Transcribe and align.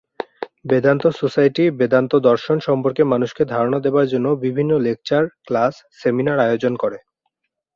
Vedanta 0.65 1.03
society 1.19 1.63
Vedanta 1.79 2.11
দর্শন 2.29 2.57
সম্পর্কে 2.67 3.01
মানুষকে 3.03 3.43
ধারণা 3.53 3.79
দেবার 3.79 4.05
জন্য 4.07 4.27
বিভিন্ন 4.45 4.71
লেকচার, 4.85 5.23
ক্লাস, 5.47 5.73
সেমিনার 5.99 6.37
আয়োজন 6.39 6.73
করে। 6.83 6.97